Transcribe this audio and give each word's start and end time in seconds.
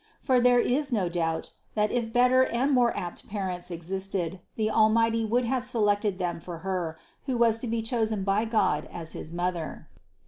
For 0.19 0.41
there 0.41 0.57
is 0.57 0.91
no 0.91 1.09
doubt 1.09 1.51
that 1.75 1.91
if 1.91 2.11
better 2.11 2.43
and 2.45 2.71
more 2.71 2.91
apt 2.97 3.27
parents 3.29 3.69
existed, 3.69 4.39
the 4.55 4.71
Almighty 4.71 5.23
would 5.23 5.45
have 5.45 5.63
selected 5.63 6.17
them 6.17 6.39
for 6.41 6.57
Her, 6.65 6.97
who 7.27 7.37
was 7.37 7.59
to 7.59 7.67
be 7.67 7.83
chosen 7.83 8.23
by 8.23 8.45
God 8.45 8.89
as 8.91 9.11
his 9.11 9.31
Mother. 9.31 9.89